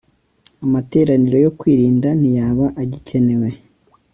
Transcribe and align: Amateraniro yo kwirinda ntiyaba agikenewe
Amateraniro 0.65 1.37
yo 1.45 1.51
kwirinda 1.59 2.09
ntiyaba 2.19 2.65
agikenewe 2.81 3.49